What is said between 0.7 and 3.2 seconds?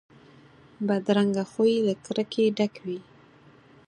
بدرنګه خوی له کرکې ډک وي